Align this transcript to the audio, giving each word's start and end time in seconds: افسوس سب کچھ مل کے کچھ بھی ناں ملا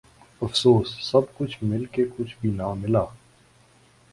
افسوس 0.41 0.95
سب 1.01 1.33
کچھ 1.37 1.57
مل 1.63 1.85
کے 1.85 2.05
کچھ 2.17 2.35
بھی 2.41 2.51
ناں 2.51 2.73
ملا 2.75 3.03